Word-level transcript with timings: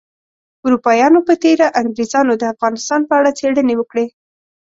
اروپایانو 0.65 1.19
په 1.27 1.33
تیره 1.43 1.67
انګریزانو 1.79 2.33
د 2.37 2.43
افغانستان 2.53 3.01
په 3.07 3.13
اړه 3.19 3.35
څیړنې 3.39 3.75
وکړې 3.77 4.05